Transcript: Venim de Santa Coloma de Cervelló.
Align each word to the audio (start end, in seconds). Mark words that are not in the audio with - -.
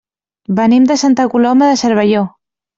Venim 0.59 0.87
de 0.93 0.97
Santa 1.03 1.27
Coloma 1.35 1.69
de 1.71 1.79
Cervelló. 1.85 2.27